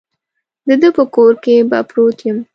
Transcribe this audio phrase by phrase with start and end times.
[0.67, 2.37] د ده په کور کې به پروت یم.